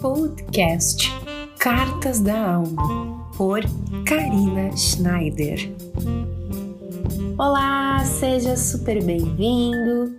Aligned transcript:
Podcast 0.00 1.10
Cartas 1.58 2.20
da 2.20 2.56
Alma 2.56 3.26
por 3.36 3.60
Karina 4.06 4.76
Schneider. 4.76 5.74
Olá, 7.38 8.04
seja 8.04 8.56
super 8.56 9.02
bem-vindo. 9.02 10.14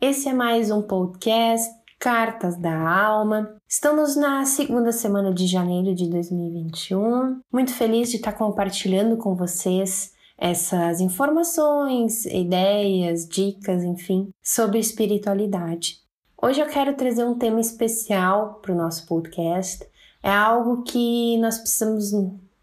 Esse 0.00 0.28
é 0.28 0.32
mais 0.34 0.70
um 0.70 0.82
podcast 0.82 1.70
Cartas 1.98 2.56
da 2.56 2.78
Alma. 2.88 3.56
Estamos 3.68 4.14
na 4.14 4.44
segunda 4.44 4.92
semana 4.92 5.32
de 5.32 5.46
janeiro 5.46 5.94
de 5.94 6.08
2021. 6.10 7.40
Muito 7.52 7.72
feliz 7.72 8.10
de 8.10 8.16
estar 8.16 8.32
compartilhando 8.32 9.16
com 9.16 9.34
vocês 9.34 10.12
essas 10.36 11.00
informações, 11.00 12.24
ideias, 12.26 13.26
dicas, 13.28 13.84
enfim, 13.84 14.30
sobre 14.42 14.78
espiritualidade. 14.78 15.96
Hoje 16.42 16.58
eu 16.58 16.66
quero 16.66 16.96
trazer 16.96 17.22
um 17.22 17.38
tema 17.38 17.60
especial 17.60 18.60
para 18.62 18.72
o 18.72 18.74
nosso 18.74 19.06
podcast. 19.06 19.86
É 20.22 20.30
algo 20.30 20.82
que 20.82 21.36
nós 21.36 21.58
precisamos 21.58 22.12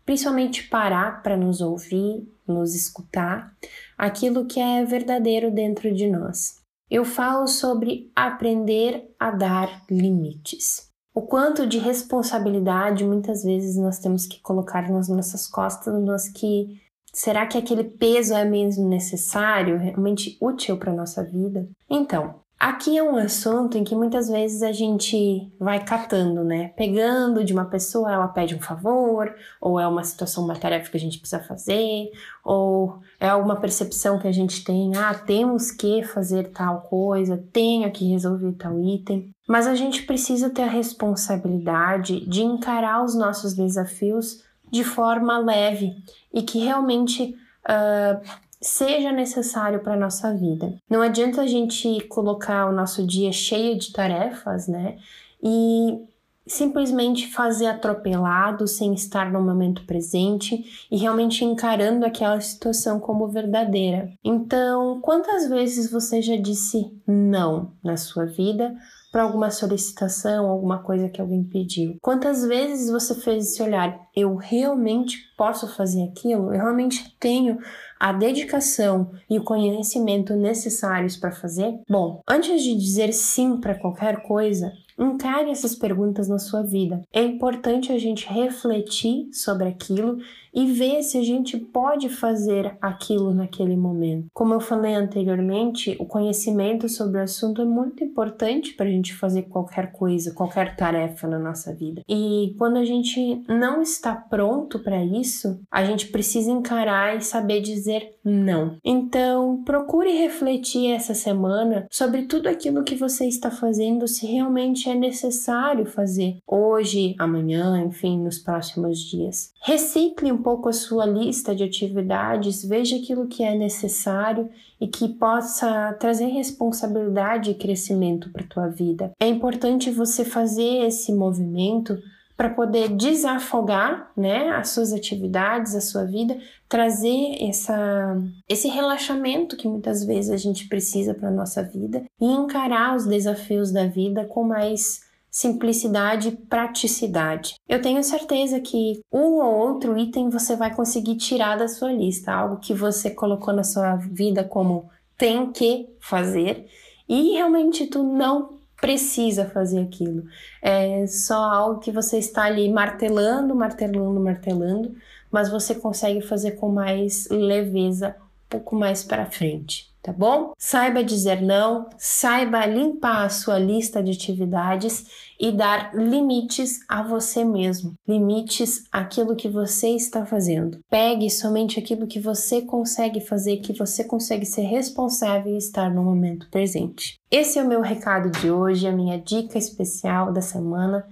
principalmente 0.03 0.67
parar 0.67 1.21
para 1.21 1.37
nos 1.37 1.61
ouvir, 1.61 2.27
nos 2.47 2.73
escutar, 2.73 3.55
aquilo 3.95 4.47
que 4.47 4.59
é 4.59 4.83
verdadeiro 4.83 5.51
dentro 5.51 5.93
de 5.93 6.09
nós. 6.09 6.55
Eu 6.89 7.05
falo 7.05 7.47
sobre 7.47 8.11
aprender 8.15 9.13
a 9.19 9.29
dar 9.29 9.83
limites. 9.91 10.89
O 11.13 11.21
quanto 11.21 11.67
de 11.67 11.77
responsabilidade 11.77 13.05
muitas 13.05 13.43
vezes 13.43 13.75
nós 13.75 13.99
temos 13.99 14.25
que 14.25 14.41
colocar 14.41 14.89
nas 14.89 15.07
nossas 15.07 15.45
costas, 15.45 15.93
nós 16.03 16.27
que 16.27 16.81
será 17.13 17.45
que 17.45 17.59
aquele 17.59 17.83
peso 17.83 18.33
é 18.33 18.43
mesmo 18.43 18.89
necessário, 18.89 19.77
realmente 19.77 20.35
útil 20.41 20.77
para 20.77 20.91
nossa 20.91 21.23
vida? 21.23 21.69
Então, 21.87 22.46
Aqui 22.59 22.97
é 22.97 23.03
um 23.03 23.17
assunto 23.17 23.77
em 23.77 23.83
que 23.83 23.93
muitas 23.93 24.27
vezes 24.27 24.63
a 24.63 24.71
gente 24.71 25.47
vai 25.59 25.83
catando, 25.85 26.43
né? 26.43 26.69
Pegando 26.69 27.43
de 27.43 27.53
uma 27.53 27.65
pessoa, 27.65 28.11
ela 28.11 28.27
pede 28.27 28.55
um 28.55 28.59
favor, 28.59 29.31
ou 29.61 29.79
é 29.79 29.87
uma 29.87 30.03
situação, 30.03 30.43
uma 30.43 30.55
tarefa 30.55 30.89
que 30.89 30.97
a 30.97 30.99
gente 30.99 31.19
precisa 31.19 31.43
fazer, 31.43 32.09
ou 32.43 32.99
é 33.19 33.29
alguma 33.29 33.57
percepção 33.57 34.17
que 34.17 34.27
a 34.27 34.31
gente 34.31 34.63
tem, 34.63 34.95
ah, 34.95 35.13
temos 35.13 35.69
que 35.69 36.01
fazer 36.01 36.51
tal 36.51 36.81
coisa, 36.81 37.43
tenho 37.53 37.91
que 37.91 38.09
resolver 38.09 38.51
tal 38.53 38.81
item. 38.81 39.29
Mas 39.47 39.67
a 39.67 39.75
gente 39.75 40.01
precisa 40.03 40.49
ter 40.49 40.63
a 40.63 40.69
responsabilidade 40.69 42.27
de 42.27 42.41
encarar 42.41 43.03
os 43.03 43.13
nossos 43.13 43.53
desafios 43.53 44.43
de 44.71 44.83
forma 44.83 45.37
leve 45.37 45.95
e 46.33 46.41
que 46.41 46.57
realmente 46.57 47.35
uh, 47.67 48.46
seja 48.61 49.11
necessário 49.11 49.81
para 49.81 49.93
a 49.93 49.99
nossa 49.99 50.33
vida. 50.33 50.73
Não 50.89 51.01
adianta 51.01 51.41
a 51.41 51.47
gente 51.47 52.01
colocar 52.07 52.65
o 52.65 52.73
nosso 52.73 53.05
dia 53.05 53.31
cheio 53.31 53.77
de 53.77 53.91
tarefas, 53.91 54.67
né? 54.67 54.97
E 55.41 55.99
simplesmente 56.47 57.27
fazer 57.27 57.67
atropelado 57.67 58.67
sem 58.67 58.93
estar 58.93 59.31
no 59.31 59.41
momento 59.41 59.85
presente 59.85 60.63
e 60.89 60.97
realmente 60.97 61.43
encarando 61.43 62.05
aquela 62.05 62.39
situação 62.39 62.99
como 62.99 63.27
verdadeira. 63.27 64.09
Então, 64.23 64.99
quantas 65.01 65.47
vezes 65.49 65.91
você 65.91 66.21
já 66.21 66.37
disse 66.37 66.97
não 67.05 67.73
na 67.83 67.97
sua 67.97 68.25
vida 68.25 68.73
para 69.11 69.23
alguma 69.23 69.49
solicitação, 69.49 70.49
alguma 70.49 70.79
coisa 70.79 71.09
que 71.09 71.19
alguém 71.19 71.43
pediu? 71.43 71.97
Quantas 72.01 72.45
vezes 72.45 72.89
você 72.89 73.15
fez 73.15 73.47
esse 73.47 73.61
olhar? 73.61 73.99
Eu 74.15 74.35
realmente 74.35 75.17
posso 75.37 75.67
fazer 75.67 76.03
aquilo? 76.03 76.53
Eu 76.53 76.61
realmente 76.61 77.15
tenho 77.19 77.57
a 77.99 78.11
dedicação 78.11 79.11
e 79.29 79.37
o 79.37 79.43
conhecimento 79.43 80.35
necessários 80.35 81.15
para 81.15 81.31
fazer? 81.31 81.79
Bom, 81.89 82.21
antes 82.27 82.63
de 82.63 82.75
dizer 82.75 83.13
sim 83.13 83.57
para 83.57 83.75
qualquer 83.75 84.23
coisa, 84.23 84.71
Encare 84.99 85.51
essas 85.51 85.75
perguntas 85.75 86.27
na 86.27 86.39
sua 86.39 86.63
vida. 86.63 87.03
É 87.13 87.21
importante 87.21 87.91
a 87.91 87.99
gente 87.99 88.25
refletir 88.27 89.29
sobre 89.31 89.67
aquilo 89.67 90.17
e 90.57 90.71
ver 90.71 91.03
se 91.03 91.19
a 91.19 91.23
gente 91.23 91.55
pode 91.55 92.09
fazer 92.09 92.75
aquilo 92.81 93.31
naquele 93.31 93.77
momento. 93.77 94.25
Como 94.33 94.55
eu 94.55 94.59
falei 94.59 94.95
anteriormente, 94.95 95.95
o 95.99 96.05
conhecimento 96.05 96.89
sobre 96.89 97.19
o 97.19 97.23
assunto 97.23 97.61
é 97.61 97.65
muito 97.65 98.03
importante 98.03 98.73
para 98.73 98.87
a 98.87 98.89
gente 98.89 99.13
fazer 99.13 99.43
qualquer 99.43 99.91
coisa, 99.91 100.33
qualquer 100.33 100.75
tarefa 100.75 101.27
na 101.27 101.37
nossa 101.37 101.75
vida. 101.75 102.01
E 102.09 102.55
quando 102.57 102.77
a 102.77 102.85
gente 102.85 103.43
não 103.47 103.83
está 103.83 104.15
pronto 104.15 104.79
para 104.79 105.03
isso, 105.05 105.59
a 105.69 105.85
gente 105.85 106.07
precisa 106.07 106.49
encarar 106.49 107.15
e 107.15 107.21
saber 107.21 107.61
dizer 107.61 107.86
não. 108.23 108.77
Então, 108.83 109.63
procure 109.63 110.11
refletir 110.11 110.91
essa 110.91 111.13
semana 111.13 111.87
sobre 111.91 112.23
tudo 112.23 112.47
aquilo 112.47 112.83
que 112.83 112.95
você 112.95 113.25
está 113.25 113.49
fazendo, 113.49 114.07
se 114.07 114.25
realmente 114.25 114.89
é 114.89 114.95
necessário 114.95 115.85
fazer 115.85 116.37
hoje, 116.45 117.15
amanhã, 117.17 117.81
enfim, 117.81 118.19
nos 118.19 118.39
próximos 118.39 118.99
dias. 118.99 119.51
Recicle 119.63 120.31
um 120.31 120.41
pouco 120.41 120.69
a 120.69 120.73
sua 120.73 121.05
lista 121.05 121.55
de 121.55 121.63
atividades, 121.63 122.63
veja 122.63 122.97
aquilo 122.97 123.27
que 123.27 123.43
é 123.43 123.55
necessário 123.55 124.49
e 124.79 124.87
que 124.87 125.09
possa 125.09 125.93
trazer 125.93 126.27
responsabilidade 126.27 127.51
e 127.51 127.55
crescimento 127.55 128.29
para 128.31 128.45
tua 128.45 128.67
vida. 128.67 129.11
É 129.19 129.27
importante 129.27 129.89
você 129.89 130.23
fazer 130.23 130.85
esse 130.85 131.13
movimento 131.13 131.97
para 132.37 132.51
poder 132.51 132.89
desafogar, 132.89 134.11
né, 134.15 134.51
as 134.51 134.69
suas 134.69 134.93
atividades, 134.93 135.73
a 135.73 135.81
sua 135.81 136.05
vida, 136.05 136.37
trazer 136.69 137.35
essa, 137.41 138.15
esse 138.47 138.67
relaxamento 138.67 139.57
que 139.57 139.67
muitas 139.67 140.05
vezes 140.05 140.29
a 140.29 140.37
gente 140.37 140.67
precisa 140.67 141.15
para 141.15 141.31
nossa 141.31 141.63
vida 141.63 142.05
e 142.21 142.25
encarar 142.25 142.95
os 142.95 143.07
desafios 143.07 143.71
da 143.71 143.87
vida 143.87 144.23
com 144.25 144.43
mais 144.43 145.01
simplicidade 145.31 146.29
e 146.29 146.35
praticidade. 146.35 147.55
Eu 147.67 147.81
tenho 147.81 148.03
certeza 148.03 148.59
que 148.59 149.01
um 149.11 149.41
ou 149.41 149.55
outro 149.55 149.97
item 149.97 150.29
você 150.29 150.55
vai 150.55 150.73
conseguir 150.73 151.15
tirar 151.15 151.57
da 151.57 151.67
sua 151.67 151.91
lista, 151.91 152.31
algo 152.31 152.57
que 152.57 152.73
você 152.73 153.09
colocou 153.09 153.53
na 153.53 153.63
sua 153.63 153.95
vida 153.95 154.43
como 154.43 154.89
tem 155.17 155.51
que 155.51 155.89
fazer 155.99 156.67
e 157.09 157.33
realmente 157.33 157.87
tu 157.87 158.03
não 158.03 158.57
precisa 158.79 159.45
fazer 159.45 159.81
aquilo. 159.81 160.25
É 160.61 161.05
só 161.07 161.35
algo 161.35 161.79
que 161.79 161.91
você 161.91 162.17
está 162.17 162.43
ali 162.43 162.71
martelando, 162.71 163.55
martelando, 163.55 164.19
martelando, 164.19 164.95
mas 165.31 165.49
você 165.49 165.75
consegue 165.75 166.21
fazer 166.21 166.51
com 166.51 166.69
mais 166.69 167.27
leveza 167.29 168.15
pouco 168.49 168.75
mais 168.75 169.03
para 169.03 169.25
frente 169.25 169.87
tá 170.07 170.13
bom? 170.13 170.53
Saiba 170.57 171.03
dizer 171.03 171.41
não, 171.41 171.89
saiba 171.97 172.65
limpar 172.65 173.25
a 173.25 173.29
sua 173.29 173.59
lista 173.59 174.01
de 174.01 174.11
atividades 174.11 175.05
e 175.37 175.51
dar 175.51 175.93
limites 175.93 176.79
a 176.87 177.03
você 177.03 177.43
mesmo, 177.43 177.93
limites 178.07 178.85
àquilo 178.89 179.35
que 179.35 179.49
você 179.49 179.89
está 179.89 180.25
fazendo. 180.25 180.79
Pegue 180.89 181.29
somente 181.29 181.77
aquilo 181.77 182.07
que 182.07 182.21
você 182.21 182.61
consegue 182.61 183.19
fazer, 183.19 183.57
que 183.57 183.73
você 183.73 184.01
consegue 184.01 184.45
ser 184.45 184.61
responsável 184.61 185.53
e 185.53 185.57
estar 185.57 185.93
no 185.93 186.03
momento 186.03 186.49
presente. 186.49 187.19
Esse 187.29 187.59
é 187.59 187.63
o 187.63 187.67
meu 187.67 187.81
recado 187.81 188.31
de 188.31 188.49
hoje, 188.49 188.87
a 188.87 188.93
minha 188.93 189.19
dica 189.19 189.57
especial 189.57 190.31
da 190.31 190.41
semana. 190.41 191.05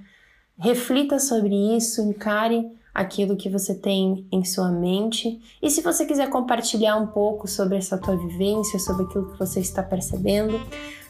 Reflita 0.57 1.19
sobre 1.19 1.53
isso, 1.75 2.01
encare 2.01 2.65
aquilo 2.95 3.35
que 3.35 3.49
você 3.49 3.75
tem 3.75 4.25
em 4.31 4.45
sua 4.45 4.71
mente. 4.71 5.41
E 5.61 5.69
se 5.69 5.81
você 5.81 6.05
quiser 6.05 6.29
compartilhar 6.29 6.95
um 6.95 7.07
pouco 7.07 7.45
sobre 7.45 7.77
essa 7.77 7.97
tua 7.97 8.15
vivência, 8.15 8.79
sobre 8.79 9.03
aquilo 9.03 9.33
que 9.33 9.37
você 9.37 9.59
está 9.59 9.83
percebendo, 9.83 10.57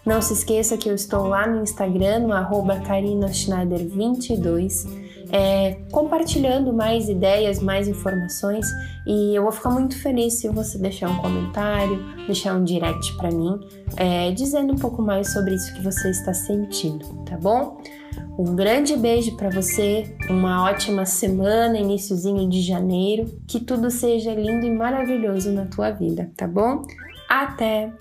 não 0.03 0.19
se 0.19 0.33
esqueça 0.33 0.77
que 0.77 0.89
eu 0.89 0.95
estou 0.95 1.27
lá 1.27 1.45
no 1.45 1.61
Instagram, 1.61 2.21
no 2.21 2.33
arroba 2.33 2.81
carinaschneider22, 2.81 5.04
é, 5.35 5.73
compartilhando 5.91 6.71
mais 6.71 7.09
ideias, 7.09 7.61
mais 7.61 7.89
informações 7.89 8.65
e 9.05 9.35
eu 9.35 9.43
vou 9.43 9.51
ficar 9.51 9.69
muito 9.69 10.01
feliz 10.01 10.35
se 10.35 10.47
você 10.47 10.77
deixar 10.77 11.09
um 11.09 11.17
comentário, 11.17 12.01
deixar 12.25 12.55
um 12.55 12.63
direct 12.63 13.13
para 13.17 13.29
mim, 13.29 13.59
é, 13.97 14.31
dizendo 14.31 14.71
um 14.71 14.77
pouco 14.77 15.01
mais 15.01 15.33
sobre 15.33 15.53
isso 15.53 15.73
que 15.75 15.81
você 15.81 16.09
está 16.09 16.33
sentindo, 16.33 17.05
tá 17.25 17.35
bom? 17.37 17.81
Um 18.39 18.55
grande 18.55 18.95
beijo 18.95 19.35
para 19.35 19.49
você, 19.49 20.15
uma 20.29 20.63
ótima 20.63 21.05
semana, 21.05 21.77
iníciozinho 21.77 22.47
de 22.47 22.61
janeiro, 22.61 23.37
que 23.45 23.59
tudo 23.59 23.91
seja 23.91 24.33
lindo 24.33 24.65
e 24.65 24.71
maravilhoso 24.71 25.51
na 25.51 25.65
tua 25.65 25.91
vida, 25.91 26.31
tá 26.37 26.47
bom? 26.47 26.81
Até! 27.27 27.91